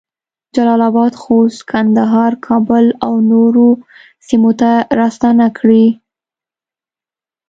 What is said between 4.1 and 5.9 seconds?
سیمو ته راستنه کړې